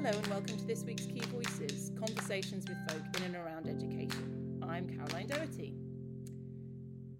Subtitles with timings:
[0.00, 4.62] Hello and welcome to this week's Key Voices Conversations with folk in and around education.
[4.62, 5.74] I'm Caroline Doherty.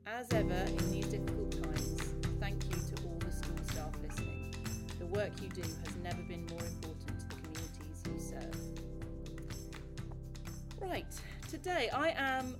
[0.07, 4.55] As ever, in these difficult times, thank you to all the school staff listening.
[5.01, 8.55] The work you do has never been more important to the communities you serve.
[10.81, 11.13] Right,
[11.51, 12.55] today I am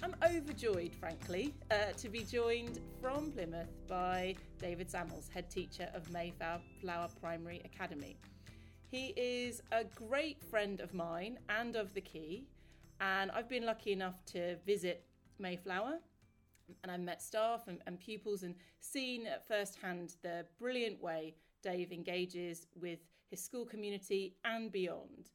[0.00, 6.08] I'm overjoyed, frankly, uh, to be joined from Plymouth by David Samuels, head teacher of
[6.12, 6.60] Mayflower
[7.20, 8.16] Primary Academy.
[8.88, 12.46] He is a great friend of mine and of the Key,
[13.00, 15.04] and I've been lucky enough to visit
[15.40, 15.98] Mayflower.
[16.82, 21.92] And I've met staff and, and pupils and seen at firsthand the brilliant way Dave
[21.92, 25.30] engages with his school community and beyond.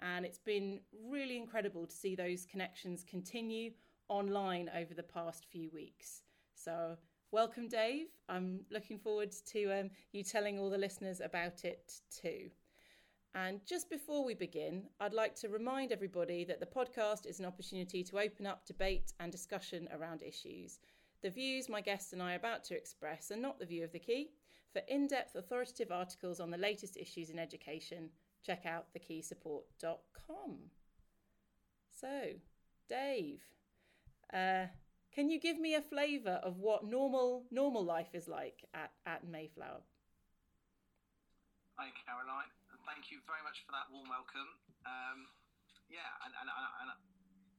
[0.00, 3.70] And it's been really incredible to see those connections continue
[4.08, 6.22] online over the past few weeks.
[6.54, 6.96] So,
[7.30, 8.06] welcome, Dave.
[8.28, 12.50] I'm looking forward to um, you telling all the listeners about it too.
[13.34, 17.44] And just before we begin, I'd like to remind everybody that the podcast is an
[17.44, 20.78] opportunity to open up debate and discussion around issues.
[21.22, 23.92] The views my guests and I are about to express are not the view of
[23.92, 24.30] the Key.
[24.72, 28.10] For in depth authoritative articles on the latest issues in education,
[28.44, 30.56] check out thekeysupport.com.
[31.90, 32.22] So,
[32.88, 33.40] Dave,
[34.32, 34.66] uh,
[35.12, 39.26] can you give me a flavour of what normal normal life is like at, at
[39.26, 39.80] Mayflower?
[41.76, 42.52] Hi, Caroline
[43.06, 44.50] thank you very much for that warm welcome.
[44.82, 45.30] Um,
[45.86, 46.90] yeah, and, and, and,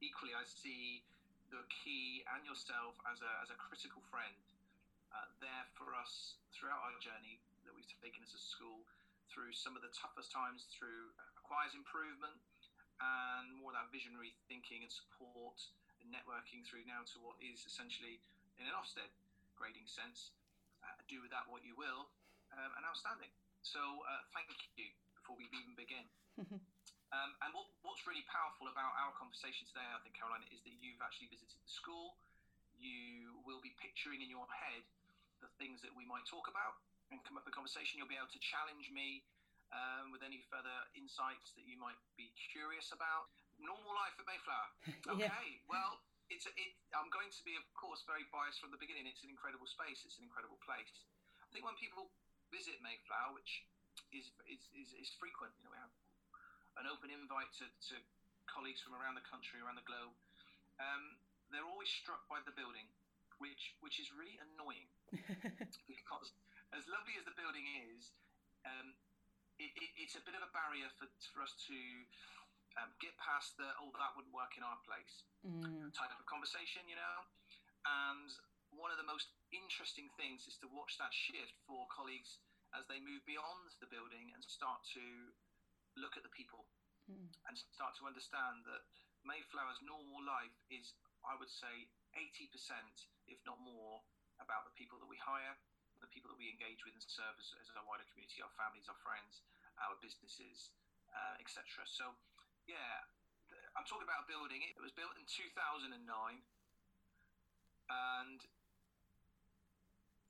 [0.03, 1.07] equally, I see
[1.47, 4.35] the key and yourself as a, as a critical friend
[5.15, 8.83] uh, there for us throughout our journey that we've taken as a school
[9.31, 12.35] through some of the toughest times, through requires improvement
[12.99, 15.63] and more of that visionary thinking and support
[16.03, 18.19] and networking through now to what is essentially,
[18.59, 19.15] in an Ofsted
[19.55, 20.35] grading sense,
[20.83, 22.11] uh, do with that what you will,
[22.51, 23.31] um, and outstanding.
[23.63, 24.91] So uh, thank you
[25.37, 26.05] before we even begin.
[27.13, 30.73] um, and what, what's really powerful about our conversation today, I think, Caroline, is that
[30.81, 32.17] you've actually visited the school.
[32.77, 34.81] You will be picturing in your head
[35.41, 36.81] the things that we might talk about
[37.13, 38.01] and come up with a conversation.
[38.01, 39.21] You'll be able to challenge me
[39.69, 43.29] um, with any further insights that you might be curious about.
[43.61, 44.69] Normal life at Mayflower.
[45.17, 45.69] Okay, yeah.
[45.69, 49.09] well, it's a, it, I'm going to be, of course, very biased from the beginning.
[49.09, 50.05] It's an incredible space.
[50.05, 51.05] It's an incredible place.
[51.41, 52.11] I think when people
[52.53, 53.65] visit Mayflower, which
[54.11, 55.51] is, is, is, is frequent.
[55.59, 55.93] You know, we have
[56.79, 57.95] an open invite to, to
[58.47, 60.13] colleagues from around the country, around the globe.
[60.77, 61.17] Um,
[61.49, 62.85] they're always struck by the building,
[63.39, 64.87] which which is really annoying
[65.91, 66.35] because
[66.75, 68.11] as lovely as the building is,
[68.67, 68.91] um,
[69.57, 71.79] it, it, it's a bit of a barrier for, for us to
[72.77, 75.87] um, get past the oh that wouldn't work in our place mm.
[75.95, 77.17] type of conversation, you know.
[77.87, 78.29] And
[78.75, 82.43] one of the most interesting things is to watch that shift for colleagues
[82.75, 85.03] as they move beyond the building and start to
[85.95, 86.67] look at the people
[87.07, 87.29] mm.
[87.47, 88.83] and start to understand that
[89.23, 92.47] Mayflower's normal life is, I would say, 80%,
[93.27, 94.03] if not more,
[94.39, 95.57] about the people that we hire,
[95.99, 98.85] the people that we engage with and serve as, as our wider community, our families,
[98.85, 99.41] our friends,
[99.81, 100.69] our businesses,
[101.09, 101.83] uh, etc.
[101.89, 102.13] So,
[102.69, 103.03] yeah,
[103.73, 104.61] I'm talking about a building.
[104.61, 105.89] It was built in 2009,
[107.89, 108.39] and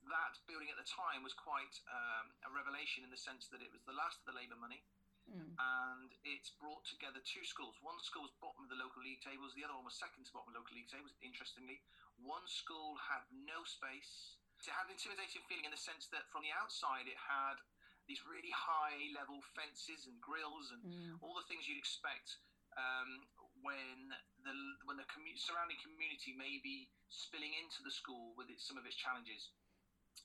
[0.09, 3.72] that building at the time was quite um, a revelation in the sense that it
[3.72, 4.84] was the last of the Labour money.
[5.28, 5.59] Mm.
[5.59, 7.75] And it's brought together two schools.
[7.84, 10.31] One school was bottom of the local league tables, the other one was second to
[10.31, 11.84] bottom of the local league tables, interestingly.
[12.16, 14.40] One school had no space.
[14.63, 17.59] It had an intimidating feeling in the sense that from the outside it had
[18.07, 21.19] these really high level fences and grills and mm.
[21.19, 22.39] all the things you'd expect
[22.79, 23.28] um,
[23.66, 24.56] when the
[24.88, 28.88] when the commu- surrounding community may be spilling into the school with its, some of
[28.88, 29.51] its challenges.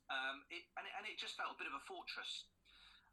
[0.08, 2.46] Um, it, and, it, and, it, just felt a bit of a fortress.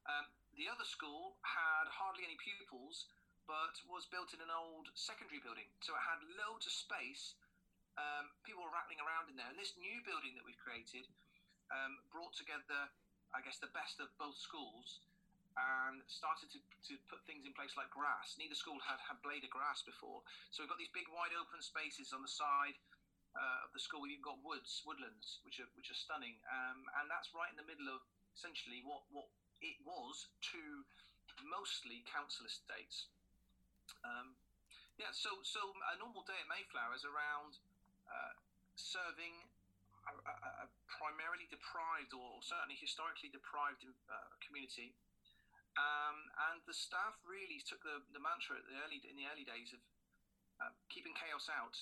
[0.07, 3.07] Um, the other school had hardly any pupils,
[3.47, 5.67] but was built in an old secondary building.
[5.81, 7.37] So it had loads of space.
[7.97, 9.49] Um, people were rattling around in there.
[9.49, 11.07] And this new building that we've created
[11.73, 12.89] um, brought together,
[13.33, 15.01] I guess, the best of both schools
[15.57, 18.37] and started to, to put things in place like grass.
[18.37, 20.23] Neither school had had blade of grass before.
[20.53, 22.77] So we've got these big wide open spaces on the side
[23.39, 24.03] uh, of the school.
[24.03, 27.65] We've got woods, woodlands, which are which are stunning, um, and that's right in the
[27.65, 28.03] middle of
[28.35, 29.31] essentially what what
[29.63, 30.61] it was to
[31.47, 33.07] mostly council estates.
[34.03, 34.35] Um,
[34.99, 37.55] yeah, so so a normal day at Mayflower is around
[38.11, 38.35] uh,
[38.75, 39.47] serving
[40.07, 44.91] a, a, a, primarily deprived or certainly historically deprived uh, community.
[45.77, 46.17] Um,
[46.51, 49.79] and the staff really took the, the mantra the early, in the early days of
[50.59, 51.77] uh, keeping chaos out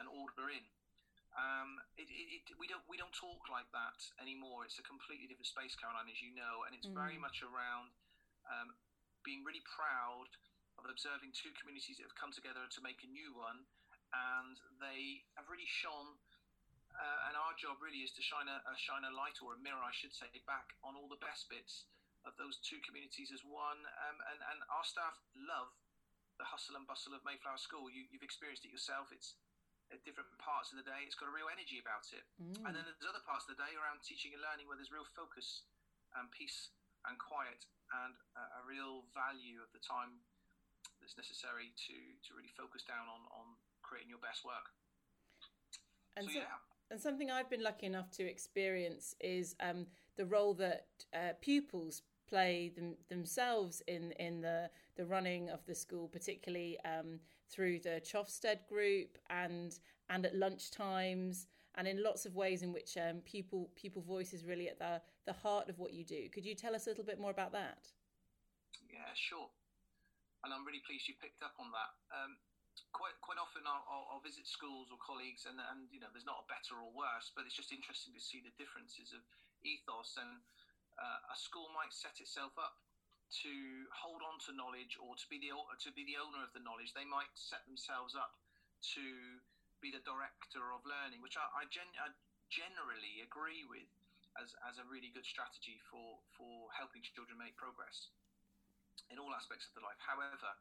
[0.00, 0.64] and order in.
[1.32, 4.68] Um, it, it, it, we don't we don't talk like that anymore.
[4.68, 6.92] It's a completely different space, Caroline, as you know, and it's mm.
[6.92, 7.88] very much around
[8.44, 8.76] um,
[9.24, 10.28] being really proud
[10.76, 13.64] of observing two communities that have come together to make a new one,
[14.12, 16.20] and they have really shone.
[16.92, 19.60] Uh, and our job really is to shine a, a, shine a light or a
[19.64, 21.88] mirror, I should say, back on all the best bits
[22.28, 23.80] of those two communities as one.
[23.80, 25.72] Um, and, and our staff love
[26.36, 27.88] the hustle and bustle of Mayflower School.
[27.88, 29.08] You, have experienced it yourself.
[29.08, 29.40] It's
[29.92, 31.04] at different parts of the day.
[31.04, 32.24] It's got a real energy about it.
[32.40, 32.64] Mm.
[32.64, 35.06] And then there's other parts of the day around teaching and learning where there's real
[35.12, 35.68] focus
[36.16, 36.72] and peace
[37.04, 37.68] and quiet
[38.04, 40.24] and a, a real value of the time
[41.00, 43.46] that's necessary to to really focus down on on
[43.82, 44.72] creating your best work.
[46.16, 46.58] And so, so yeah.
[46.90, 49.86] And something I've been lucky enough to experience is um,
[50.16, 55.74] the role that uh, pupils play them, themselves in in the the running of the
[55.74, 57.20] school, particularly um,
[57.52, 59.78] through the Chofsted group and
[60.08, 61.46] and at lunch times
[61.76, 65.00] and in lots of ways in which um, pupil pupil voice is really at the
[65.26, 66.28] the heart of what you do.
[66.32, 67.88] Could you tell us a little bit more about that?
[68.90, 69.48] Yeah, sure
[70.42, 71.92] and I'm really pleased you picked up on that.
[72.10, 72.34] Um,
[72.90, 76.26] quite quite often I'll, I'll, I'll, visit schools or colleagues, and and you know there's
[76.28, 79.22] not a better or worse, but it's just interesting to see the differences of
[79.62, 80.18] ethos.
[80.18, 80.42] And
[80.98, 82.76] uh, a school might set itself up
[83.32, 83.52] to
[83.88, 86.92] hold on to knowledge or to be the to be the owner of the knowledge.
[86.92, 88.36] They might set themselves up
[88.92, 89.04] to
[89.80, 92.12] be the director of learning, which I, I, gen, I
[92.52, 93.88] generally agree with
[94.38, 98.12] as, as a really good strategy for for helping children make progress
[99.08, 99.98] in all aspects of the life.
[100.00, 100.52] However,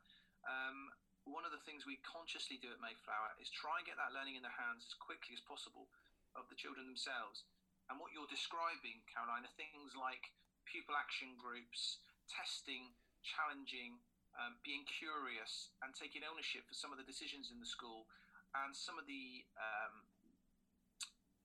[0.47, 0.91] um,
[1.29, 4.39] one of the things we consciously do at Mayflower is try and get that learning
[4.39, 5.85] in the hands as quickly as possible
[6.33, 7.45] of the children themselves.
[7.91, 10.31] And what you're describing, Caroline, are things like
[10.65, 14.01] pupil action groups, testing, challenging,
[14.37, 18.07] um, being curious, and taking ownership for some of the decisions in the school
[18.55, 20.03] and some of the um,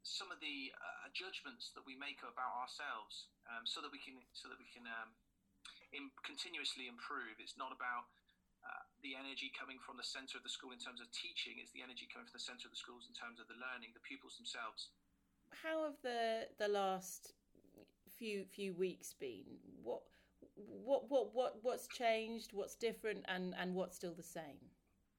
[0.07, 4.23] some of the uh, judgments that we make about ourselves, um, so that we can
[4.35, 5.11] so that we can um,
[5.91, 7.39] in, continuously improve.
[7.43, 8.07] It's not about
[8.63, 11.59] uh, the energy coming from the center of the school in terms of teaching.
[11.59, 13.95] It's the energy coming from the center of the schools in terms of the learning,
[13.95, 14.95] the pupils themselves.
[15.51, 17.35] How have the the last
[18.19, 19.59] few few weeks been?
[19.83, 20.07] What
[20.57, 22.53] what what what what's changed?
[22.53, 23.25] What's different?
[23.29, 24.61] And and what's still the same?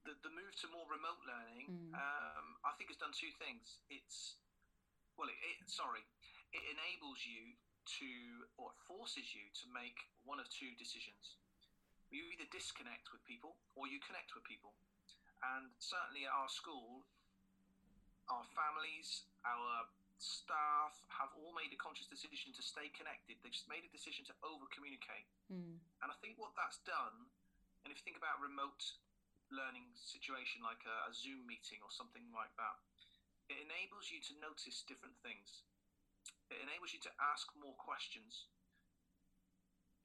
[0.05, 1.91] The, the move to more remote learning, mm.
[1.91, 3.83] um, I think, has done two things.
[3.91, 4.39] It's
[5.19, 6.05] well, it, it, sorry,
[6.55, 7.57] it enables you
[7.99, 8.11] to,
[8.59, 9.95] or forces you to make
[10.27, 11.39] one of two decisions.
[12.11, 14.75] You either disconnect with people or you connect with people.
[15.43, 17.03] And certainly at our school,
[18.27, 19.87] our families, our
[20.17, 23.37] staff have all made a conscious decision to stay connected.
[23.41, 25.29] They've just made a decision to over communicate.
[25.49, 25.77] Mm.
[26.01, 27.29] And I think what that's done,
[27.85, 28.81] and if you think about remote
[29.53, 32.77] learning situation like a, a Zoom meeting or something like that,
[33.47, 35.63] it enables you to notice different things
[36.51, 38.47] it enables you to ask more questions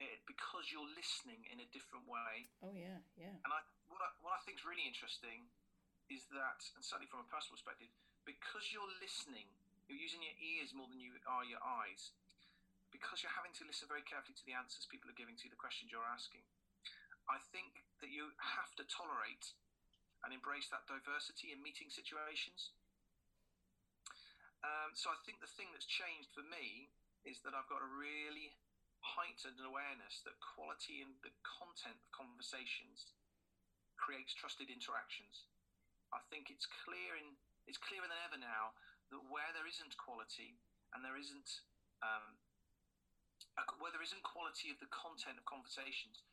[0.01, 2.51] it, because you're listening in a different way.
[2.59, 3.35] Oh yeah, yeah.
[3.45, 5.47] And I, what I, what I think is really interesting
[6.11, 7.87] is that, and certainly from a personal perspective,
[8.27, 9.47] because you're listening,
[9.87, 12.15] you're using your ears more than you are your eyes.
[12.91, 15.57] Because you're having to listen very carefully to the answers people are giving to the
[15.57, 16.45] questions you're asking.
[17.25, 19.57] I think that you have to tolerate
[20.21, 22.75] and embrace that diversity in meeting situations
[24.63, 26.87] um, so I think the thing that's changed for me
[27.27, 28.55] is that I've got a really
[29.03, 33.11] heightened awareness that quality and the content of conversations
[33.99, 35.51] creates trusted interactions.
[36.15, 37.35] I think it's clear in
[37.67, 38.75] it's clearer than ever now
[39.13, 40.57] that where there isn't quality
[40.97, 41.61] and there isn't
[42.01, 42.35] um,
[43.77, 46.25] where there isn't quality of the content of conversations,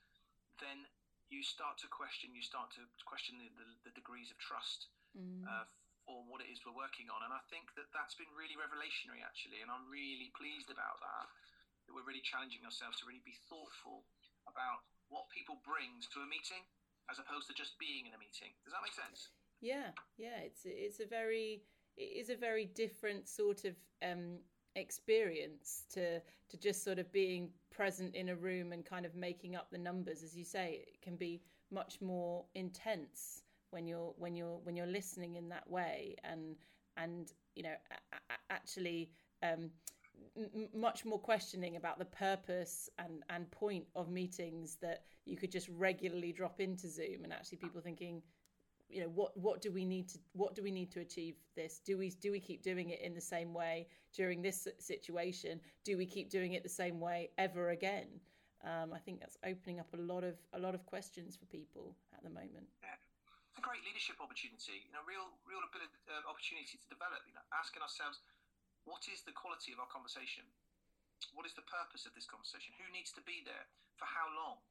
[0.59, 0.89] then
[1.29, 5.45] you start to question you start to question the, the, the degrees of trust mm.
[5.47, 5.69] uh,
[6.09, 7.23] for what it is we're working on.
[7.23, 9.61] And I think that that's been really revelationary, actually.
[9.61, 11.27] And I'm really pleased about that.
[11.87, 14.09] That we're really challenging ourselves to really be thoughtful
[14.49, 16.65] about what people bring to a meeting
[17.11, 18.55] as opposed to just being in a meeting.
[18.63, 19.35] Does that make sense?
[19.61, 20.41] Yeah, yeah.
[20.41, 21.67] It's it's a very
[22.01, 24.39] it is a very different sort of um,
[24.75, 29.55] experience to to just sort of being present in a room and kind of making
[29.55, 30.23] up the numbers.
[30.23, 34.87] As you say, it can be much more intense when you're when you're when you're
[34.87, 36.57] listening in that way and
[36.97, 39.11] and you know a- a- actually
[39.43, 39.71] um,
[40.75, 45.69] much more questioning about the purpose and and point of meetings that you could just
[45.69, 48.23] regularly drop into Zoom and actually people thinking
[48.91, 51.81] you know what what do we need to what do we need to achieve this
[51.85, 55.97] do we do we keep doing it in the same way during this situation do
[55.97, 58.07] we keep doing it the same way ever again
[58.63, 61.97] um, I think that's opening up a lot of a lot of questions for people
[62.15, 62.99] at the moment yeah.
[63.51, 67.19] It's a great leadership opportunity, you know, real, real ability, uh, opportunity to develop.
[67.27, 68.23] You know, asking ourselves,
[68.87, 70.47] what is the quality of our conversation?
[71.35, 72.79] What is the purpose of this conversation?
[72.79, 73.67] Who needs to be there?
[73.99, 74.63] For how long?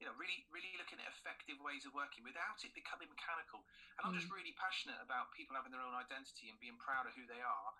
[0.00, 3.60] You know, really, really looking at effective ways of working without it becoming mechanical.
[4.00, 7.12] And I'm just really passionate about people having their own identity and being proud of
[7.12, 7.70] who they are,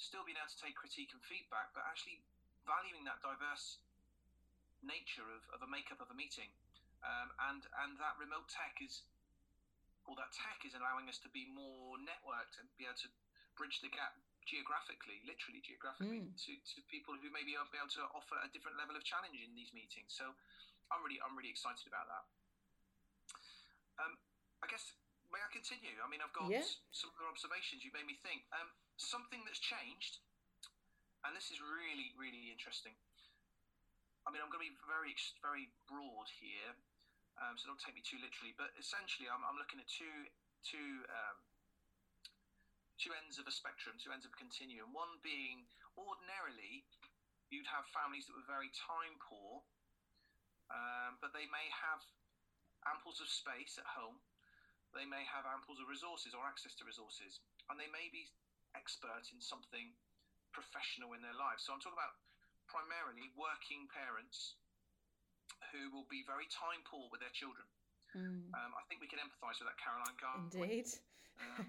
[0.00, 2.24] still being able to take critique and feedback, but actually
[2.64, 3.76] valuing that diverse
[4.80, 6.48] nature of, of a makeup of a meeting.
[7.04, 9.04] Um, and and that remote tech is,
[10.08, 13.12] or that tech is allowing us to be more networked and be able to
[13.52, 14.16] bridge the gap
[14.48, 16.30] geographically, literally geographically, mm.
[16.38, 19.36] to, to people who maybe are be able to offer a different level of challenge
[19.42, 20.14] in these meetings.
[20.14, 20.32] So
[20.90, 22.24] I'm really I'm really excited about that.
[23.98, 24.12] Um,
[24.62, 24.94] I guess
[25.32, 25.98] may I continue?
[25.98, 26.64] I mean, I've got yeah.
[26.94, 28.46] some other observations you made me think.
[28.54, 30.22] Um, something that's changed,
[31.26, 32.94] and this is really really interesting.
[34.26, 36.74] I mean, I'm going to be very very broad here,
[37.42, 38.54] um, so don't take me too literally.
[38.54, 40.30] But essentially, I'm, I'm looking at two
[40.62, 41.38] two um,
[42.98, 44.90] two ends of a spectrum, two ends of a continuum.
[44.94, 45.66] One being
[45.96, 46.86] ordinarily
[47.50, 49.62] you'd have families that were very time poor
[50.70, 52.02] um, but they may have
[52.86, 54.18] amples of space at home.
[54.94, 58.30] They may have amples of resources or access to resources, and they may be
[58.78, 59.92] expert in something
[60.54, 61.66] professional in their lives.
[61.66, 62.16] So I'm talking about
[62.70, 64.56] primarily working parents
[65.72, 67.66] who will be very time poor with their children.
[68.14, 68.48] Mm.
[68.54, 70.48] Um, I think we can empathise with that, Caroline Garn.
[70.48, 70.88] Indeed.
[71.42, 71.68] um,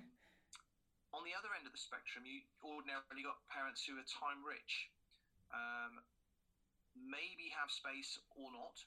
[1.15, 4.87] on the other end of the spectrum, you ordinarily got parents who are time rich.
[5.51, 6.03] Um,
[7.05, 8.77] maybe have space or not,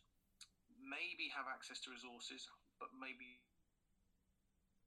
[0.81, 2.49] maybe have access to resources,
[2.83, 3.39] but maybe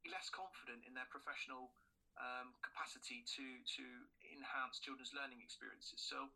[0.10, 1.72] less confident in their professional
[2.20, 3.86] um, capacity to to
[4.36, 5.98] enhance children's learning experiences.
[6.04, 6.30] So,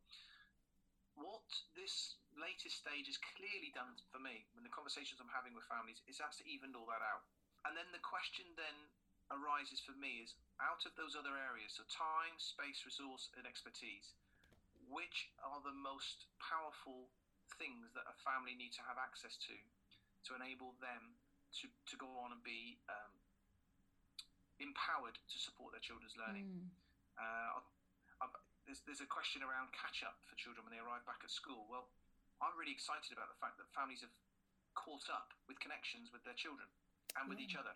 [1.14, 1.46] what
[1.78, 6.02] this latest stage has clearly done for me, when the conversations I'm having with families,
[6.06, 7.26] is that's evened all that out.
[7.66, 8.78] And then the question then
[9.34, 14.16] arises for me is out of those other areas, so time, space, resource, and expertise
[14.88, 17.12] which are the most powerful
[17.56, 19.56] things that a family need to have access to
[20.28, 21.16] to enable them
[21.56, 23.14] to, to go on and be um,
[24.60, 26.48] empowered to support their children's learning.
[26.48, 26.68] Mm.
[27.16, 27.64] Uh,
[28.68, 31.64] there's, there's a question around catch up for children when they arrive back at school.
[31.72, 31.88] Well,
[32.44, 34.12] I'm really excited about the fact that families have
[34.76, 36.68] caught up with connections with their children
[37.16, 37.48] and with yeah.
[37.48, 37.72] each other.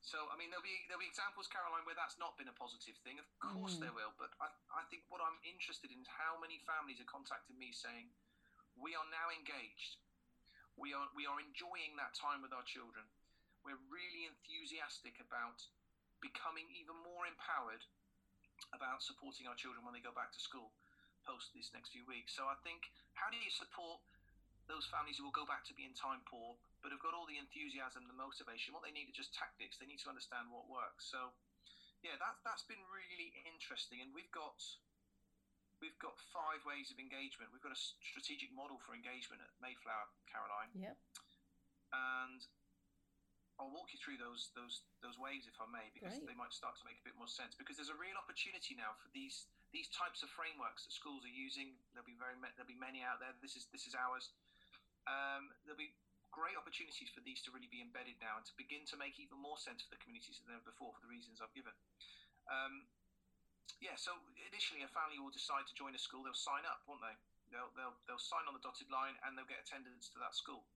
[0.00, 2.96] So, I mean, there'll be there'll be examples, Caroline, where that's not been a positive
[3.04, 3.20] thing.
[3.20, 3.84] Of course, mm.
[3.84, 4.16] there will.
[4.16, 7.70] But I, I think what I'm interested in is how many families are contacting me
[7.76, 8.08] saying,
[8.80, 10.00] "We are now engaged.
[10.80, 13.04] We are we are enjoying that time with our children.
[13.60, 15.60] We're really enthusiastic about
[16.24, 17.84] becoming even more empowered
[18.72, 20.72] about supporting our children when they go back to school
[21.24, 22.32] post these next few weeks.
[22.32, 24.00] So I think, how do you support
[24.68, 27.36] those families who will go back to being time poor but have got all the
[27.36, 28.72] enthusiasm, the motivation.
[28.72, 29.76] What they need are just tactics.
[29.76, 31.08] They need to understand what works.
[31.08, 31.32] So,
[32.00, 34.00] yeah, that that's been really interesting.
[34.00, 34.56] And we've got
[35.80, 37.52] we've got five ways of engagement.
[37.52, 40.72] We've got a strategic model for engagement at Mayflower, Caroline.
[40.76, 40.96] Yep.
[41.92, 42.40] And
[43.60, 46.32] I'll walk you through those those those ways, if I may, because Great.
[46.32, 47.52] they might start to make a bit more sense.
[47.52, 51.36] Because there's a real opportunity now for these these types of frameworks that schools are
[51.36, 51.76] using.
[51.92, 53.36] There'll be very there'll be many out there.
[53.44, 54.32] This is this is ours.
[55.04, 55.92] Um, there'll be
[56.30, 59.38] great opportunities for these to really be embedded now and to begin to make even
[59.38, 61.74] more sense for the communities than before for the reasons I've given.
[62.46, 62.86] Um,
[63.78, 64.14] yeah, so
[64.50, 67.16] initially a family will decide to join a school, they'll sign up, won't they?
[67.50, 70.66] They'll, they'll, they'll sign on the dotted line and they'll get attendance to that school.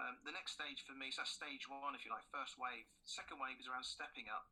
[0.00, 2.88] Um, the next stage for me, so that's stage one, if you like, first wave.
[3.04, 4.48] Second wave is around stepping up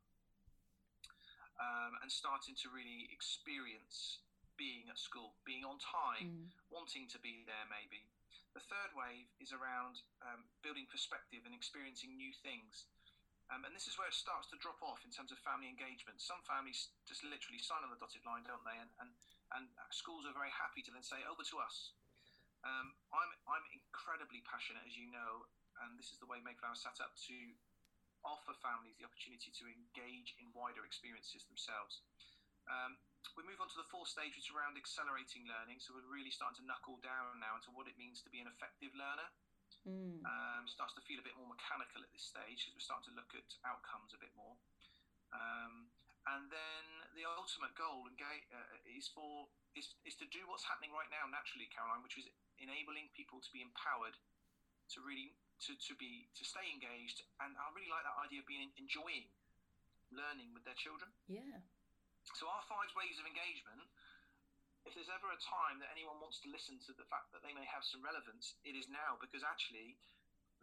[1.57, 4.21] um, and starting to really experience
[4.53, 6.47] being at school, being on time, mm.
[6.69, 8.05] wanting to be there maybe,
[8.53, 12.87] the third wave is around um, building perspective and experiencing new things.
[13.51, 16.23] Um, and this is where it starts to drop off in terms of family engagement.
[16.23, 18.79] Some families just literally sign on the dotted line, don't they?
[18.79, 19.11] And, and,
[19.55, 21.91] and schools are very happy to then say, over to us.
[22.63, 25.49] Um, I'm, I'm incredibly passionate, as you know,
[25.83, 27.37] and this is the way Mayflower set up to
[28.21, 32.05] offer families the opportunity to engage in wider experiences themselves.
[32.69, 33.01] Um,
[33.37, 35.79] we move on to the fourth stage, which is around accelerating learning.
[35.79, 38.49] So we're really starting to knuckle down now into what it means to be an
[38.49, 39.29] effective learner.
[39.81, 40.21] Mm.
[40.21, 43.17] Um, starts to feel a bit more mechanical at this stage because we're starting to
[43.17, 44.53] look at outcomes a bit more.
[45.33, 45.89] Um,
[46.29, 46.85] and then
[47.17, 51.25] the ultimate goal and uh, is for is, is to do what's happening right now
[51.25, 52.29] naturally, Caroline, which is
[52.61, 54.13] enabling people to be empowered
[54.93, 55.33] to really
[55.65, 57.25] to, to be to stay engaged.
[57.41, 59.33] And I really like that idea of being enjoying
[60.13, 61.09] learning with their children.
[61.25, 61.63] Yeah.
[62.37, 63.81] So our five ways of engagement,
[64.85, 67.53] if there's ever a time that anyone wants to listen to the fact that they
[67.53, 69.97] may have some relevance, it is now because actually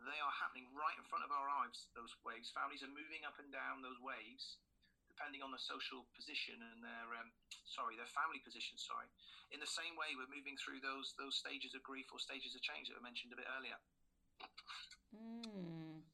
[0.02, 2.54] they are happening right in front of our eyes, those waves.
[2.54, 4.58] Families are moving up and down those waves
[5.10, 7.26] depending on the social position and their um,
[7.66, 9.08] sorry their family position sorry
[9.50, 12.62] in the same way we're moving through those those stages of grief or stages of
[12.62, 13.74] change that were mentioned a bit earlier
[15.14, 16.04] Mm.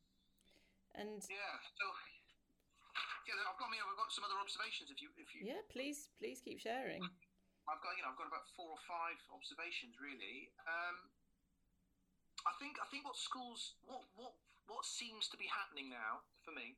[0.94, 1.86] And yeah, so
[3.26, 3.81] yeah, I've got me.
[3.81, 4.93] I've got some other observations.
[4.93, 7.02] If you, if you, yeah, please, please keep sharing.
[7.64, 10.52] I've got you know I've got about four or five observations really.
[10.69, 11.09] Um,
[12.45, 14.37] I think I think what schools what what
[14.69, 16.76] what seems to be happening now for me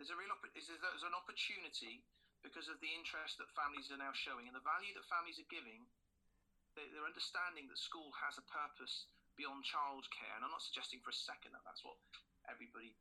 [0.00, 2.00] there's a real is there's an opportunity
[2.40, 5.50] because of the interest that families are now showing and the value that families are
[5.52, 5.84] giving.
[6.72, 11.20] They're understanding that school has a purpose beyond childcare, and I'm not suggesting for a
[11.28, 12.00] second that that's what
[12.48, 12.96] everybody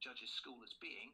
[0.00, 1.12] judges school as being,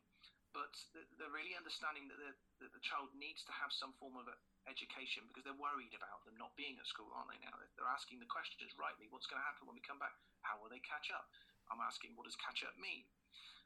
[0.54, 0.70] but
[1.18, 4.30] they're really understanding that, that the child needs to have some form of
[4.70, 7.42] education because they're worried about them not being at school, aren't they?
[7.42, 10.14] Now they're asking the questions rightly: What's going to happen when we come back?
[10.46, 11.26] How will they catch up?
[11.68, 13.02] I'm asking, what does catch up mean?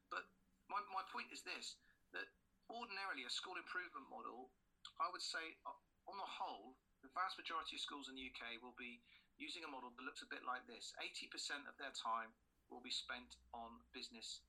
[0.08, 0.24] But
[0.72, 1.76] my, my point is this:
[2.16, 2.24] that
[2.72, 4.48] ordinarily a school improvement model,
[4.96, 5.76] I would say, uh,
[6.08, 9.04] on the whole, the vast majority of schools in the UK will be
[9.36, 12.32] using a model that looks a bit like this: 80% of their time
[12.72, 14.40] will be spent on business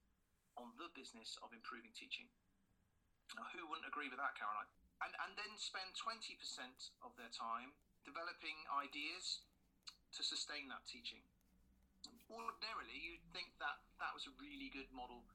[0.58, 2.30] on the business of improving teaching.
[3.38, 4.70] Now, who wouldn't agree with that, Caroline?
[5.06, 6.36] And, and then spend 20%
[7.06, 9.46] of their time developing ideas
[10.18, 11.22] to sustain that teaching.
[12.30, 15.26] Ordinarily, you'd think that that was a really good model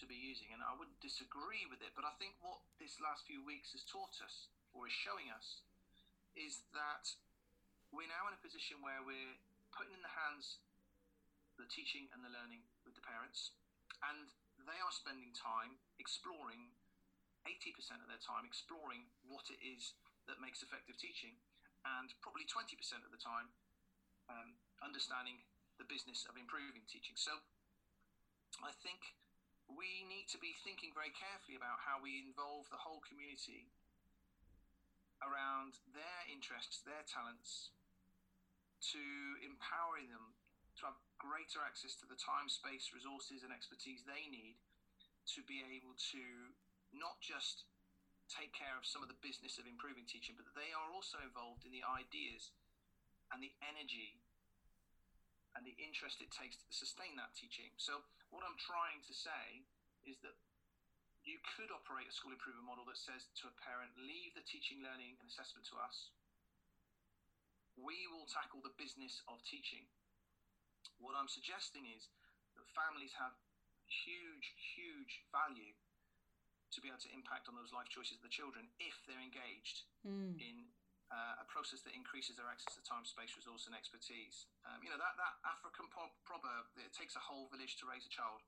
[0.00, 1.92] to be using, and I wouldn't disagree with it.
[1.92, 5.60] But I think what this last few weeks has taught us, or is showing us,
[6.32, 7.12] is that
[7.92, 9.36] we're now in a position where we're
[9.76, 10.60] putting in the hands
[11.60, 13.52] the teaching and the learning with the parents,
[14.08, 14.32] and
[14.64, 16.72] they are spending time exploring
[17.46, 19.98] 80% of their time exploring what it is
[20.30, 21.34] that makes effective teaching,
[21.82, 23.50] and probably 20% of the time
[24.30, 25.42] um, understanding
[25.82, 27.18] the business of improving teaching.
[27.18, 27.34] So
[28.62, 29.18] I think
[29.66, 33.66] we need to be thinking very carefully about how we involve the whole community
[35.22, 37.74] around their interests, their talents,
[38.90, 39.02] to
[39.42, 40.34] empowering them
[40.80, 44.58] to have greater access to the time, space, resources, and expertise they need
[45.36, 46.24] to be able to
[46.90, 47.68] not just
[48.30, 51.68] take care of some of the business of improving teaching, but they are also involved
[51.68, 52.50] in the ideas
[53.30, 54.18] and the energy
[55.52, 57.68] and the interest it takes to sustain that teaching.
[57.76, 58.00] So,
[58.32, 59.68] what I'm trying to say
[60.08, 60.32] is that
[61.22, 64.82] you could operate a school improvement model that says to a parent, leave the teaching,
[64.82, 66.10] learning, and assessment to us.
[67.78, 69.86] We will tackle the business of teaching.
[71.02, 72.06] What I'm suggesting is
[72.54, 73.34] that families have
[73.90, 75.74] huge, huge value
[76.72, 79.84] to be able to impact on those life choices of the children if they're engaged
[80.06, 80.32] mm.
[80.40, 80.64] in
[81.12, 84.48] uh, a process that increases their access to time, space, resource, and expertise.
[84.64, 88.08] Um, you know, that, that African proverb, that it takes a whole village to raise
[88.08, 88.40] a child.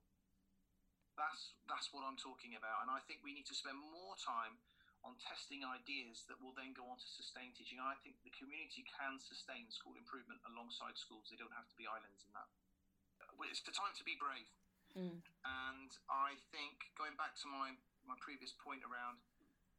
[1.13, 2.81] That's, that's what I'm talking about.
[2.81, 4.57] And I think we need to spend more time
[5.05, 7.77] on testing ideas that will then go on to sustain teaching.
[7.77, 11.29] I think the community can sustain school improvement alongside schools.
[11.29, 12.49] They don't have to be islands in that.
[13.47, 14.49] It's the time to be brave.
[14.97, 15.21] Mm.
[15.45, 19.21] And I think going back to my, my previous point around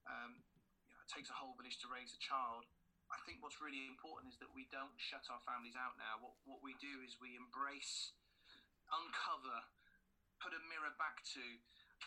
[0.06, 0.38] um,
[0.86, 2.68] you know, it takes a whole village to raise a child.
[3.10, 6.18] I think what's really important is that we don't shut our families out now.
[6.22, 8.14] What, what we do is we embrace,
[8.90, 9.66] uncover,
[10.42, 11.44] put a mirror back to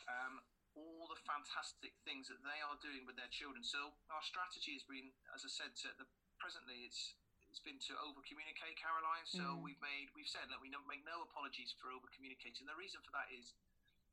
[0.07, 0.43] um,
[0.77, 3.65] all the fantastic things that they are doing with their children.
[3.65, 6.05] So our strategy has been, as I said, to the,
[6.37, 7.17] presently it's
[7.49, 9.25] it's been to over communicate, Caroline.
[9.25, 9.65] So mm.
[9.65, 12.69] we've made we've said that we don't make no apologies for over communicating.
[12.69, 13.57] The reason for that is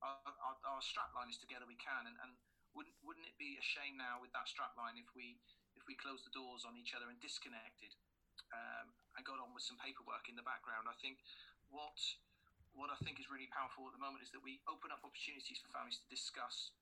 [0.00, 2.32] our, our, our strap line is together we can, and, and
[2.72, 5.36] wouldn't wouldn't it be a shame now with that strap line if we
[5.76, 7.92] if we closed the doors on each other and disconnected
[8.56, 10.88] um, and got on with some paperwork in the background?
[10.88, 11.20] I think
[11.68, 11.96] what
[12.76, 15.56] what I think is really powerful at the moment is that we open up opportunities
[15.64, 16.76] for families to discuss,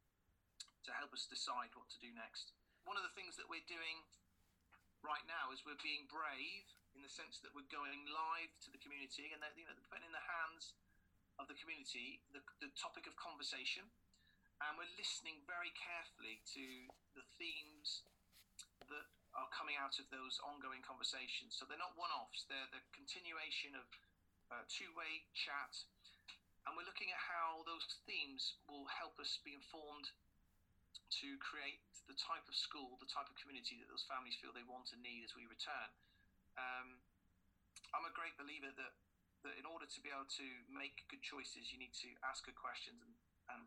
[0.85, 2.51] to help us decide what to do next.
[2.83, 4.03] One of the things that we're doing
[5.07, 6.67] right now is we're being brave
[6.99, 10.07] in the sense that we're going live to the community and that you know putting
[10.07, 10.73] in the hands
[11.37, 13.85] of the community the, the topic of conversation
[14.65, 16.65] and we're listening very carefully to
[17.19, 18.07] the themes
[18.87, 23.75] that are coming out of those ongoing conversations so they're not one-offs they're the continuation
[23.75, 23.85] of
[24.71, 25.75] two-way chat,
[26.65, 30.11] and we're looking at how those themes will help us be informed
[31.21, 34.67] to create the type of school, the type of community that those families feel they
[34.67, 35.91] want and need as we return.
[36.57, 37.01] Um,
[37.95, 38.95] I'm a great believer that
[39.45, 42.57] that in order to be able to make good choices, you need to ask good
[42.57, 43.13] questions and,
[43.53, 43.61] and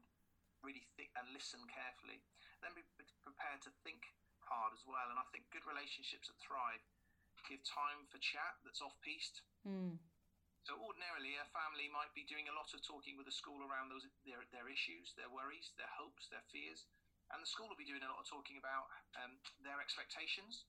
[0.65, 2.17] really think and listen carefully.
[2.65, 2.82] Then be
[3.21, 4.02] prepared to think
[4.41, 5.06] hard as well.
[5.13, 6.82] And I think good relationships that thrive
[7.47, 9.39] give time for chat that's off piste.
[9.63, 9.95] Mm.
[10.65, 13.88] So ordinarily, a family might be doing a lot of talking with the school around
[13.88, 16.84] those their, their issues, their worries, their hopes, their fears,
[17.32, 20.67] and the school will be doing a lot of talking about um, their expectations.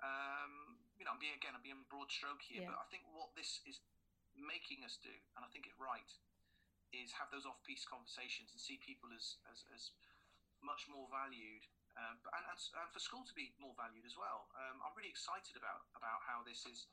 [0.00, 2.72] Um, you know, I'm being again, I'm being broad stroke here, yeah.
[2.72, 3.80] but I think what this is
[4.36, 6.10] making us do, and I think it's right,
[6.90, 9.92] is have those off-piste conversations and see people as as, as
[10.60, 11.64] much more valued,
[11.96, 14.48] um, and, and, and, for school to be more valued as well.
[14.56, 16.88] Um, I'm really excited about about how this is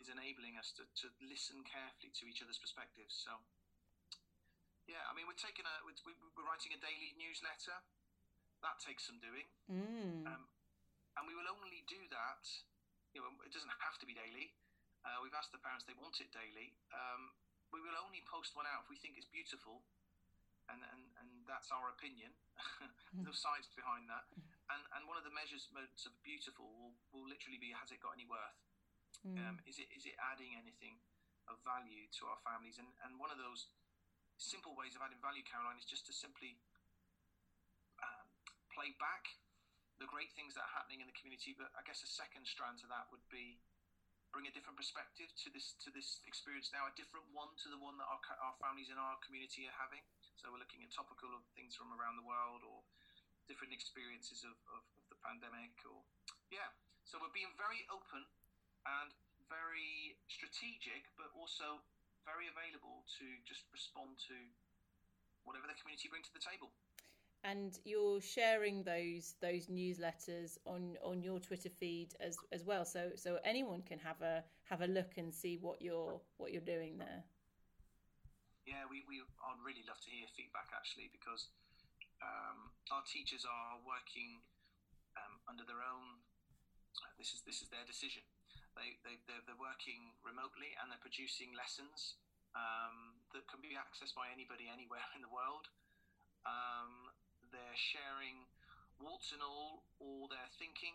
[0.00, 3.12] is enabling us to, to listen carefully to each other's perspectives.
[3.12, 3.36] So,
[4.88, 7.76] yeah, I mean, we're taking a we're, we're writing a daily newsletter.
[8.64, 10.28] That takes some doing, mm.
[10.28, 10.44] um,
[11.16, 12.44] and we will only do that.
[13.16, 14.52] You know, it doesn't have to be daily.
[15.00, 16.76] Uh, we've asked the parents they want it daily.
[16.92, 17.32] Um,
[17.72, 19.80] we will only post one out if we think it's beautiful,
[20.68, 22.32] and and, and that's our opinion.
[23.24, 24.28] no science behind that.
[24.68, 28.12] And and one of the measurements of beautiful will, will literally be has it got
[28.12, 28.60] any worth?
[29.26, 29.36] Mm.
[29.36, 30.96] Um, is it is it adding anything
[31.44, 32.80] of value to our families?
[32.80, 33.68] And and one of those
[34.40, 36.56] simple ways of adding value, Caroline, is just to simply
[38.00, 38.26] um,
[38.72, 39.28] play back
[40.00, 41.52] the great things that are happening in the community.
[41.52, 43.60] But I guess a second strand to that would be
[44.32, 47.78] bring a different perspective to this to this experience now, a different one to the
[47.78, 50.02] one that our, our families in our community are having.
[50.38, 52.80] So we're looking at topical things from around the world or
[53.44, 56.00] different experiences of, of, of the pandemic or
[56.48, 56.70] yeah.
[57.04, 58.22] So we're being very open
[58.86, 59.10] and
[59.50, 61.82] very strategic, but also
[62.24, 64.36] very available to just respond to
[65.42, 66.70] whatever the community bring to the table.
[67.42, 73.16] And you're sharing those those newsletters on, on your Twitter feed as as well, so
[73.16, 77.00] so anyone can have a have a look and see what you're what you're doing
[77.00, 77.24] there.
[78.68, 81.48] Yeah, we, we I'd really love to hear feedback actually because
[82.20, 84.44] um, our teachers are working
[85.16, 86.20] um, under their own.
[87.16, 88.20] This is this is their decision
[88.78, 92.18] they, they, they're, they're working remotely and they're producing lessons
[92.54, 95.70] um, that can be accessed by anybody anywhere in the world.
[96.46, 97.10] Um,
[97.50, 98.46] they're sharing
[99.02, 100.94] warts and all, all their thinking.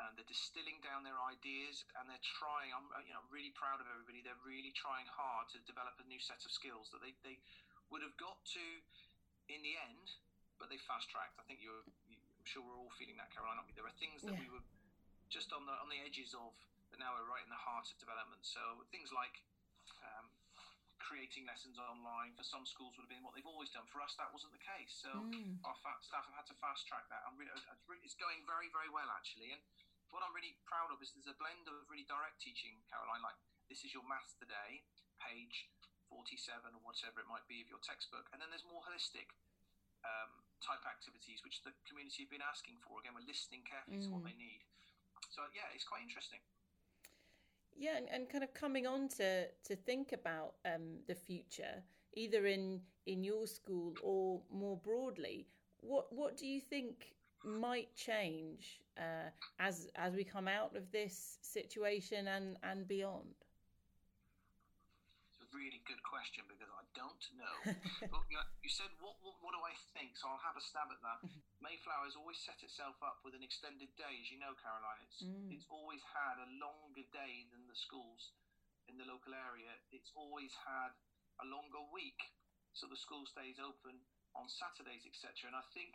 [0.00, 2.72] And they're distilling down their ideas and they're trying.
[2.72, 4.24] I'm you know really proud of everybody.
[4.24, 7.36] They're really trying hard to develop a new set of skills that they, they
[7.92, 8.64] would have got to
[9.52, 10.06] in the end,
[10.56, 11.36] but they fast tracked.
[11.36, 13.60] I think you're, you, I'm sure we're all feeling that, Caroline.
[13.76, 14.40] There are things that yeah.
[14.40, 14.64] we were
[15.30, 16.52] just on the on the edges of
[16.90, 18.42] but now we're right in the heart of development.
[18.42, 19.38] So things like
[20.02, 20.26] um,
[20.98, 23.86] creating lessons online for some schools would have been what they've always done.
[23.88, 24.90] For us, that wasn't the case.
[24.90, 25.62] So mm.
[25.62, 27.22] our staff have had to fast track that.
[27.24, 27.54] I'm really,
[28.02, 29.54] it's going very, very well actually.
[29.54, 29.62] And
[30.10, 33.22] what I'm really proud of is there's a blend of really direct teaching, Caroline.
[33.22, 33.38] Like
[33.70, 34.82] this is your maths today,
[35.22, 35.70] page
[36.10, 39.30] 47 or whatever it might be of your textbook, and then there's more holistic.
[40.00, 40.32] Um,
[40.64, 43.00] type activities which the community have been asking for.
[43.00, 44.04] Again, we're listening carefully mm.
[44.04, 44.32] to what mm.
[44.32, 44.60] they need.
[45.28, 46.38] So yeah, it's quite interesting.
[47.76, 51.82] Yeah, and, and kind of coming on to to think about um, the future,
[52.14, 55.46] either in in your school or more broadly.
[55.80, 61.38] What what do you think might change uh, as as we come out of this
[61.42, 63.34] situation and and beyond?
[65.50, 67.56] Really good question because I don't know.
[68.12, 70.14] but, you, know, you said, what, what, what, do I think?
[70.18, 71.20] So I'll have a stab at that.
[71.64, 75.02] Mayflower has always set itself up with an extended day, as you know, Caroline.
[75.06, 75.50] It's, mm.
[75.52, 78.34] it's always had a longer day than the schools
[78.90, 79.70] in the local area.
[79.94, 80.94] It's always had
[81.42, 82.18] a longer week.
[82.74, 83.98] So the school stays open
[84.38, 85.50] on Saturdays, etc.
[85.50, 85.94] And I think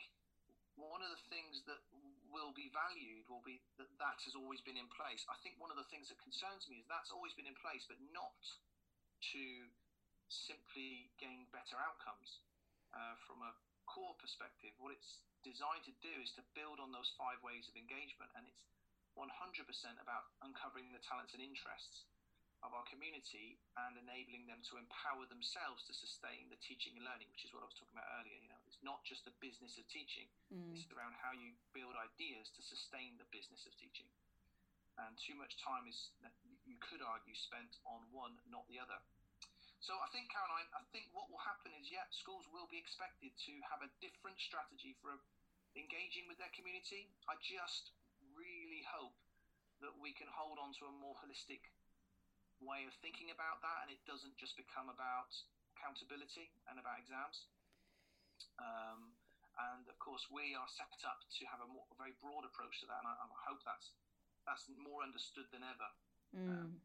[0.75, 1.79] one of the things that
[2.27, 5.23] will be valued will be that that has always been in place.
[5.31, 7.87] I think one of the things that concerns me is that's always been in place,
[7.87, 8.35] but not
[9.33, 9.43] to
[10.27, 12.43] simply gain better outcomes.
[12.93, 13.51] Uh, from a
[13.89, 17.75] core perspective, what it's designed to do is to build on those five ways of
[17.77, 18.65] engagement, and it's
[19.15, 19.29] 100%
[20.01, 22.07] about uncovering the talents and interests
[22.63, 27.29] of our community and enabling them to empower themselves to sustain the teaching and learning,
[27.29, 28.35] which is what I was talking about earlier.
[28.41, 30.73] You know, it's not just the business of teaching; mm.
[30.73, 34.09] it's around how you build ideas to sustain the business of teaching.
[34.95, 36.15] And too much time is,
[36.75, 38.99] you could argue, spent on one, not the other.
[39.79, 43.31] So I think, Caroline, I think what will happen is, yeah, schools will be expected
[43.47, 45.15] to have a different strategy for
[45.79, 47.07] engaging with their community.
[47.31, 47.95] I just
[48.35, 49.15] really hope
[49.79, 51.71] that we can hold on to a more holistic
[52.59, 55.31] way of thinking about that and it doesn't just become about
[55.75, 57.47] accountability and about exams.
[58.59, 59.15] Um,
[59.55, 62.83] and of course, we are set up to have a, more, a very broad approach
[62.83, 63.95] to that, and I, I, hope that's
[64.43, 65.87] that's more understood than ever.
[66.33, 66.49] Mm.
[66.49, 66.81] Um,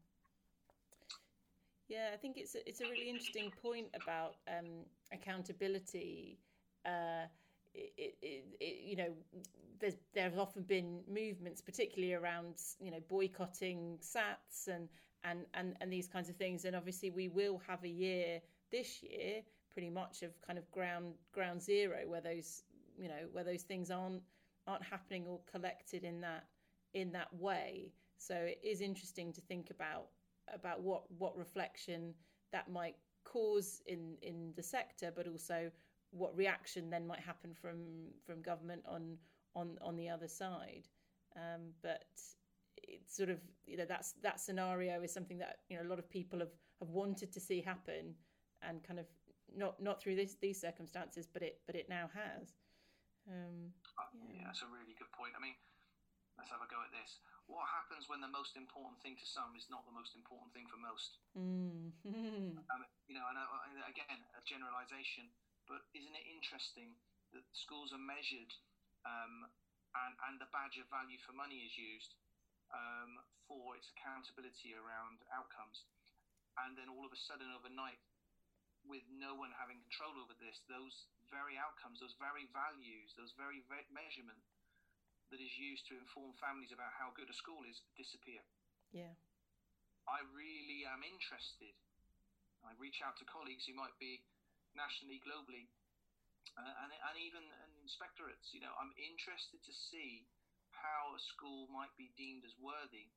[1.87, 6.39] yeah, I think it's a, it's a really interesting point about um, accountability.
[6.85, 7.25] Uh,
[7.73, 9.13] it, it, it, you know,
[9.79, 14.87] there's there have often been movements, particularly around you know boycotting SATs and
[15.23, 16.65] and and and these kinds of things.
[16.65, 18.39] And obviously, we will have a year
[18.71, 22.63] this year, pretty much of kind of ground ground zero, where those
[22.97, 24.21] you know where those things aren't
[24.67, 26.45] aren't happening or collected in that
[26.93, 27.91] in that way.
[28.21, 30.05] So it is interesting to think about
[30.53, 32.13] about what what reflection
[32.51, 35.71] that might cause in in the sector, but also
[36.11, 37.77] what reaction then might happen from
[38.23, 39.17] from government on
[39.55, 40.87] on on the other side.
[41.35, 42.05] Um, but
[42.83, 45.97] it's sort of you know that's that scenario is something that you know a lot
[45.97, 48.13] of people have have wanted to see happen,
[48.61, 49.07] and kind of
[49.55, 52.53] not not through this these circumstances, but it but it now has.
[53.27, 54.41] Um, uh, yeah.
[54.41, 55.33] yeah, that's a really good point.
[55.37, 55.53] I mean,
[56.37, 57.19] let's have a go at this.
[57.49, 60.69] What happens when the most important thing to some is not the most important thing
[60.71, 61.19] for most?
[61.35, 61.91] Mm.
[62.71, 65.27] um, you know, and uh, again, a generalization,
[65.67, 66.95] but isn't it interesting
[67.35, 68.51] that schools are measured
[69.03, 69.47] um,
[69.95, 72.15] and, and the badge of value for money is used
[72.71, 75.83] um, for its accountability around outcomes?
[76.59, 77.99] And then all of a sudden, overnight,
[78.83, 83.63] with no one having control over this, those very outcomes, those very values, those very
[83.91, 84.41] measurement
[85.31, 88.43] that is used to inform families about how good a school is disappear.
[88.91, 89.15] Yeah.
[90.05, 91.71] I really am interested.
[92.61, 94.21] I reach out to colleagues who might be
[94.75, 95.71] nationally, globally,
[96.59, 98.51] uh, and, and even and inspectorates.
[98.51, 100.27] You know, I'm interested to see
[100.75, 103.07] how a school might be deemed as worthy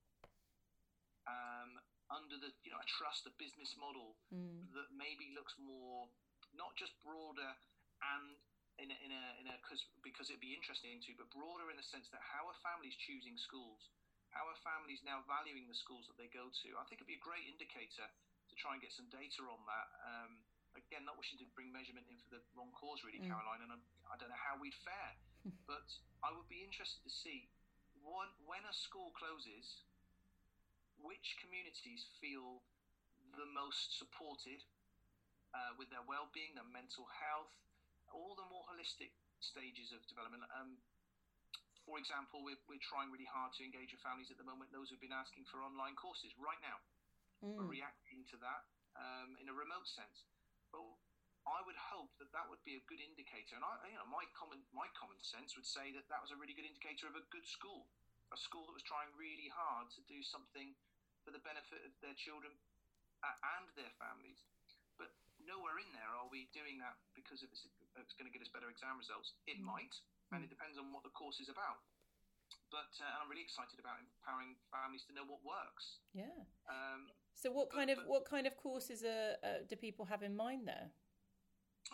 [1.27, 1.81] um,
[2.13, 4.69] under the you know a trust, a business model mm.
[4.77, 6.09] that maybe looks more
[6.55, 7.51] not just broader
[8.15, 8.39] and
[8.79, 11.79] in a, in a, in a cause, because it'd be interesting to, but broader in
[11.79, 13.91] the sense that how are families choosing schools?
[14.35, 16.69] How are families now valuing the schools that they go to?
[16.75, 19.89] I think it'd be a great indicator to try and get some data on that.
[20.03, 20.33] Um,
[20.75, 23.31] again, not wishing to bring measurement in for the wrong cause, really, mm.
[23.31, 25.15] Caroline, and I'm, I do not know how we'd fare,
[25.71, 25.87] but
[26.27, 27.47] I would be interested to see
[28.03, 29.87] one, when a school closes,
[31.01, 32.61] which communities feel
[33.39, 34.61] the most supported
[35.55, 37.55] uh, with their well-being, their mental health,
[38.15, 39.11] all the more holistic
[39.43, 40.47] stages of development.
[40.55, 40.79] Um,
[41.85, 44.89] for example, we're, we're trying really hard to engage with families at the moment, those
[44.89, 46.79] who've been asking for online courses right now.
[47.45, 47.61] Mm.
[47.61, 48.63] We're reacting to that
[48.97, 50.25] um, in a remote sense.
[50.73, 50.81] But
[51.45, 53.61] I would hope that that would be a good indicator.
[53.61, 56.39] And I, you know, my common, my common sense would say that that was a
[56.41, 57.85] really good indicator of a good school,
[58.33, 60.73] a school that was trying really hard to do something
[61.21, 62.53] for the benefit of their children
[63.25, 64.45] and their families
[65.01, 67.65] But nowhere in there are we doing that because of it's,
[67.99, 69.39] it's going to get us better exam results.
[69.47, 69.67] It mm.
[69.67, 69.95] might,
[70.35, 71.83] and it depends on what the course is about.
[72.71, 76.03] But uh, I'm really excited about empowering families to know what works.
[76.11, 76.35] Yeah.
[76.67, 80.07] Um, so, what kind but, of but, what kind of courses are, uh, do people
[80.11, 80.91] have in mind there?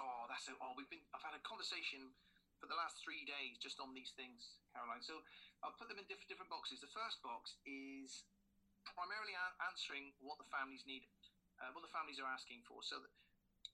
[0.00, 0.56] Oh, that's it.
[0.60, 1.04] Oh, we've been.
[1.12, 2.12] I've had a conversation
[2.60, 5.04] for the last three days just on these things, Caroline.
[5.04, 5.24] So
[5.64, 6.80] I'll put them in different different boxes.
[6.80, 8.24] The first box is
[8.84, 11.04] primarily answering what the families need,
[11.60, 12.80] uh, what the families are asking for.
[12.84, 13.00] So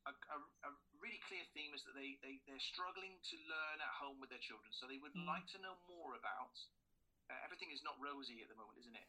[0.07, 0.71] a, a, a,
[1.03, 4.43] really clear theme is that they, they, they're struggling to learn at home with their
[4.43, 4.71] children.
[4.71, 5.27] So they would mm.
[5.27, 6.55] like to know more about
[7.27, 9.09] uh, everything is not rosy at the moment, isn't it?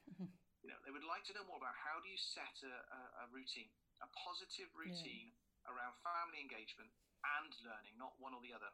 [0.65, 3.01] you know, they would like to know more about how do you set a, a,
[3.23, 3.69] a routine,
[4.01, 5.71] a positive routine yeah.
[5.73, 6.89] around family engagement
[7.39, 8.69] and learning, not one or the other.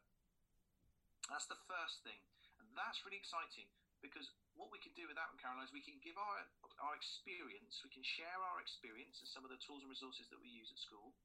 [1.27, 2.19] That's the first thing.
[2.59, 3.67] And that's really exciting
[4.03, 6.43] because what we can do with that one, Caroline, is we can give our,
[6.83, 10.39] our experience, we can share our experience and some of the tools and resources that
[10.43, 11.15] we use at school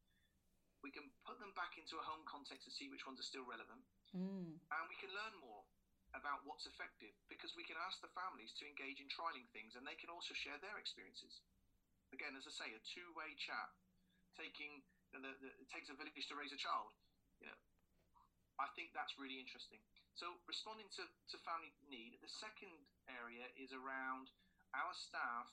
[0.82, 3.46] we can put them back into a home context and see which ones are still
[3.46, 3.82] relevant.
[4.14, 4.56] Mm.
[4.58, 5.66] And we can learn more
[6.16, 9.84] about what's effective because we can ask the families to engage in trialing things and
[9.84, 11.44] they can also share their experiences.
[12.14, 13.68] Again, as I say, a two way chat.
[14.38, 16.94] Taking you know, the, the, it takes a village to raise a child.
[17.42, 17.58] You know,
[18.62, 19.82] I think that's really interesting.
[20.14, 22.74] So, responding to, to family need, the second
[23.06, 24.30] area is around
[24.74, 25.50] our staff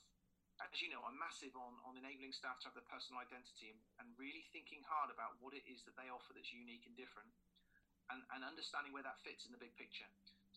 [0.63, 3.79] as you know, I'm massive on, on enabling staff to have their personal identity and,
[3.99, 7.31] and really thinking hard about what it is that they offer that's unique and different
[8.13, 10.07] and, and understanding where that fits in the big picture.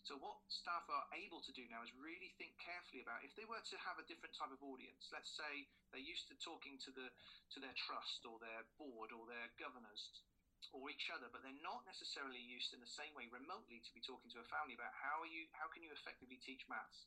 [0.07, 3.45] So, what staff are able to do now is really think carefully about if they
[3.45, 5.11] were to have a different type of audience.
[5.13, 7.13] Let's say they're used to talking to the
[7.53, 10.25] to their trust or their board or their governors
[10.73, 14.01] or each other, but they're not necessarily used in the same way remotely to be
[14.01, 17.05] talking to a family about how are you how can you effectively teach maths.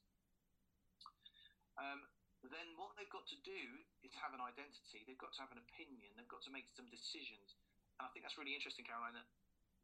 [1.80, 2.06] Um,
[2.50, 3.62] then what they've got to do
[4.02, 5.06] is have an identity.
[5.06, 6.10] They've got to have an opinion.
[6.18, 7.54] They've got to make some decisions.
[8.02, 9.30] And I think that's really interesting, Caroline, that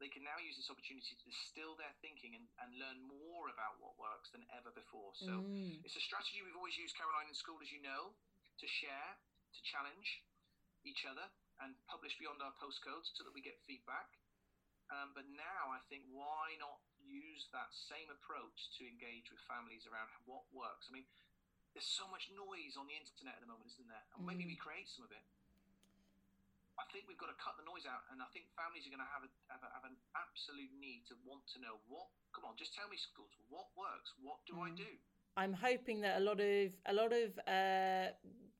[0.02, 3.78] they can now use this opportunity to distill their thinking and, and learn more about
[3.82, 5.14] what works than ever before.
[5.18, 5.78] So mm.
[5.82, 8.14] it's a strategy we've always used, Caroline, in school, as you know,
[8.62, 9.10] to share,
[9.54, 10.22] to challenge
[10.86, 11.26] each other
[11.62, 14.14] and publish beyond our postcodes so that we get feedback.
[14.88, 19.84] Um, but now I think why not use that same approach to engage with families
[19.84, 20.88] around what works?
[20.88, 21.08] I mean,
[21.78, 24.02] there's so much noise on the internet at the moment, isn't there?
[24.18, 24.50] And maybe mm.
[24.50, 25.22] we create some of it.
[26.74, 29.02] I think we've got to cut the noise out, and I think families are going
[29.02, 32.10] to have, a, have, a, have an absolute need to want to know what.
[32.34, 34.10] Come on, just tell me, schools, what works?
[34.18, 34.66] What do mm.
[34.66, 34.90] I do?
[35.38, 38.10] I'm hoping that a lot of a lot of uh,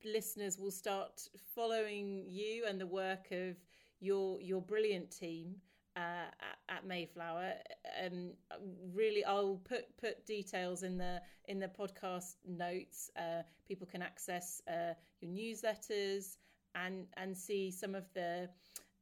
[0.06, 1.26] listeners will start
[1.58, 3.58] following you and the work of
[3.98, 5.58] your your brilliant team
[5.98, 6.30] uh,
[6.70, 7.54] at, at, Mayflower.
[8.04, 8.30] Um,
[8.94, 13.10] really, I'll put put details in the in the podcast notes.
[13.16, 16.36] Uh, people can access uh, your newsletters
[16.74, 18.48] and and see some of the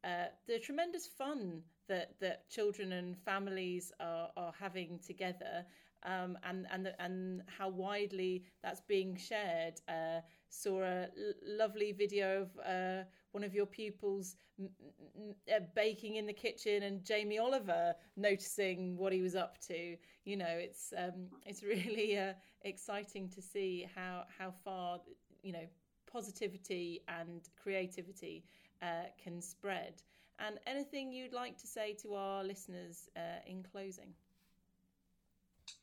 [0.05, 5.67] uh, the tremendous fun that that children and families are, are having together.
[6.07, 9.81] Um, and and and how widely that's being shared.
[9.89, 14.71] Uh, saw a l- lovely video of uh, one of your pupils m-
[15.17, 19.97] m- uh, baking in the kitchen and Jamie Oliver noticing what he was up to.
[20.25, 25.01] You know, it's um, it's really uh, exciting to see how how far
[25.43, 25.67] you know
[26.11, 28.45] positivity and creativity
[28.83, 30.03] uh, can spread.
[30.39, 34.15] And anything you'd like to say to our listeners uh, in closing?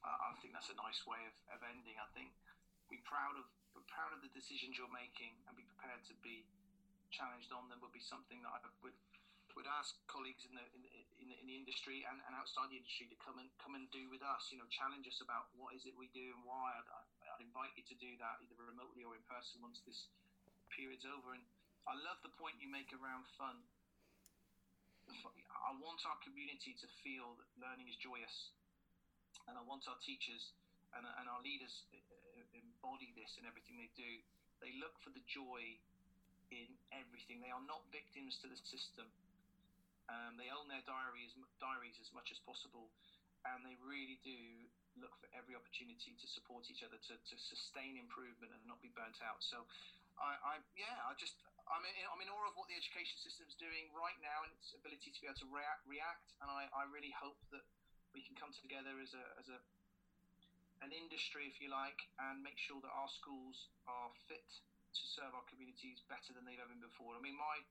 [0.04, 1.96] I think that's a nice way of, of ending.
[1.96, 2.36] I think
[2.92, 6.46] be proud of be proud of the decisions you're making and be prepared to be
[7.10, 8.98] challenged on them would be something that I would
[9.54, 10.84] would ask colleagues in the in,
[11.24, 14.10] in, in the industry and, and outside the industry to come and come and do
[14.10, 14.50] with us.
[14.50, 16.74] You know, challenge us about what is it we do and why.
[16.74, 16.90] I'd,
[17.38, 20.10] I'd invite you to do that either remotely or in person once this
[20.74, 21.38] period's over.
[21.38, 21.46] And
[21.86, 23.62] I love the point you make around fun.
[25.14, 28.56] I want our community to feel that learning is joyous,
[29.48, 30.54] and I want our teachers
[30.94, 31.86] and, and our leaders
[32.54, 34.12] embody this in everything they do.
[34.62, 35.80] They look for the joy
[36.54, 37.42] in everything.
[37.42, 39.10] They are not victims to the system.
[40.12, 42.92] Um, they own their diaries, diaries as much as possible,
[43.48, 44.36] and they really do
[45.00, 48.92] look for every opportunity to support each other, to, to sustain improvement, and not be
[48.94, 49.40] burnt out.
[49.42, 49.64] So,
[50.20, 51.40] I, I yeah, I just
[51.72, 54.52] I'm in, I'm in awe of what the education system is doing right now and
[54.60, 55.82] its ability to be able to react.
[55.88, 57.64] react and I, I really hope that
[58.14, 59.60] we can come together as a as a
[60.84, 65.32] an industry, if you like, and make sure that our schools are fit to serve
[65.32, 67.16] our communities better than they've ever been before.
[67.16, 67.64] I mean, my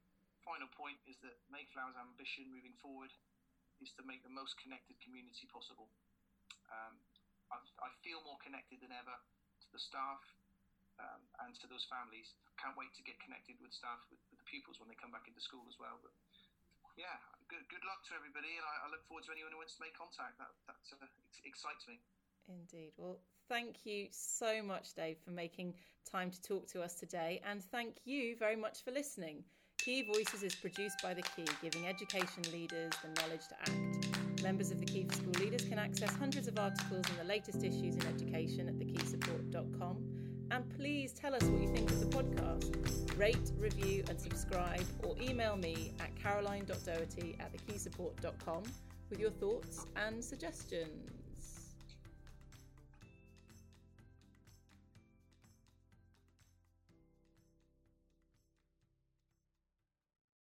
[0.43, 3.13] final point is that Mayflower's ambition moving forward
[3.85, 5.93] is to make the most connected community possible.
[6.73, 6.97] Um,
[7.53, 10.25] I, I, feel more connected than ever to the staff
[10.97, 12.33] um, and to those families.
[12.57, 15.29] Can't wait to get connected with staff, with, with, the pupils when they come back
[15.29, 16.01] into school as well.
[16.01, 16.17] But
[17.03, 17.19] yeah,
[17.51, 19.83] good, good luck to everybody, and I, I look forward to anyone who wants to
[19.83, 20.38] make contact.
[20.38, 21.11] That, that uh,
[21.43, 21.99] excites me.
[22.47, 22.95] Indeed.
[22.97, 25.75] Well, thank you so much, Dave, for making
[26.07, 27.43] time to talk to us today.
[27.43, 29.43] And thank you very much for listening.
[29.79, 34.43] Key Voices is produced by The Key, giving education leaders the knowledge to act.
[34.43, 37.62] Members of the Key for School Leaders can access hundreds of articles and the latest
[37.62, 40.12] issues in education at thekeysupport.com.
[40.53, 43.19] And please tell us what you think of the podcast.
[43.19, 48.62] Rate, review, and subscribe, or email me at caroline.doherty at thekeysupport.com
[49.09, 51.22] with your thoughts and suggestions.